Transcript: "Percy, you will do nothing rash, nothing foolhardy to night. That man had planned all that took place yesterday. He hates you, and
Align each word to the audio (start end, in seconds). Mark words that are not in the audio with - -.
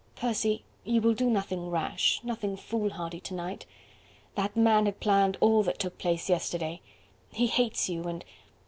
"Percy, 0.15 0.63
you 0.83 0.99
will 0.99 1.13
do 1.13 1.29
nothing 1.29 1.69
rash, 1.69 2.19
nothing 2.23 2.57
foolhardy 2.57 3.19
to 3.19 3.35
night. 3.35 3.67
That 4.33 4.55
man 4.57 4.87
had 4.87 4.99
planned 4.99 5.37
all 5.41 5.61
that 5.61 5.77
took 5.77 5.99
place 5.99 6.27
yesterday. 6.27 6.81
He 7.29 7.45
hates 7.45 7.87
you, 7.87 8.05
and 8.05 8.25